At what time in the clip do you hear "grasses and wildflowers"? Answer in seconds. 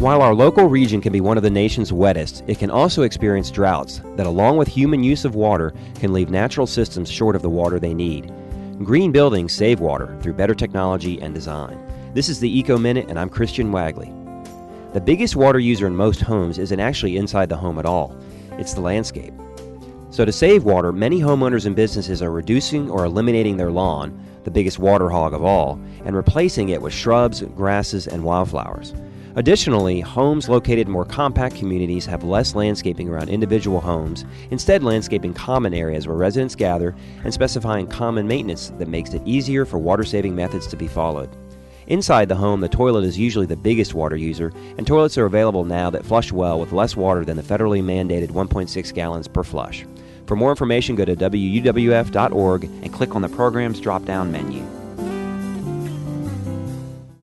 27.42-28.94